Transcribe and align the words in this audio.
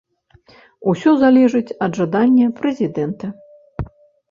Усё 0.93 1.11
залежыць 1.25 1.75
ад 1.89 2.01
жадання 2.01 2.47
прэзідэнта. 2.63 3.25